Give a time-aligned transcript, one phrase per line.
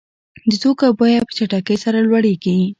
[0.49, 2.59] د توکو بیه په ډېره چټکۍ سره لوړېږي